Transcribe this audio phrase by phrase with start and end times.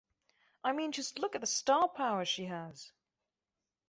[0.63, 2.91] I mean just look at the star power she has.